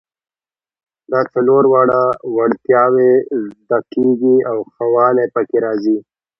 دا 1.11 1.21
څلور 1.33 1.63
واړه 1.71 2.01
وړتیاوې 2.35 3.11
زده 3.59 3.79
کیږي 3.93 4.35
او 4.49 4.57
ښه 4.73 4.85
والی 4.95 5.25
پکې 5.33 5.57
راځي. 5.65 5.97